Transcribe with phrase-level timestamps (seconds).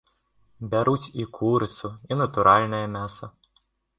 [0.71, 3.25] Бяруць і курыцу, і натуральнае мяса.